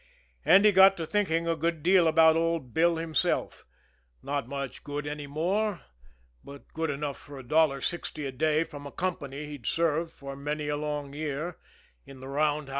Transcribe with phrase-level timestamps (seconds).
[0.43, 3.67] And he got to thinking a good deal about old Bill himself
[4.23, 5.81] not much good any more,
[6.43, 10.35] but good enough for a dollar sixty a day from a company he'd served for
[10.35, 11.57] many a long year
[12.03, 12.69] in the roundhouse.